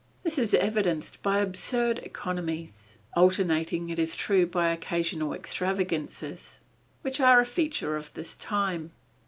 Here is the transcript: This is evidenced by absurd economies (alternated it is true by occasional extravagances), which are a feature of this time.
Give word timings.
This 0.23 0.39
is 0.39 0.55
evidenced 0.55 1.21
by 1.21 1.37
absurd 1.41 1.99
economies 1.99 2.95
(alternated 3.15 3.91
it 3.91 3.99
is 3.99 4.15
true 4.15 4.47
by 4.47 4.71
occasional 4.73 5.31
extravagances), 5.31 6.59
which 7.03 7.19
are 7.19 7.39
a 7.39 7.45
feature 7.45 7.95
of 7.97 8.11
this 8.15 8.35
time. 8.35 8.93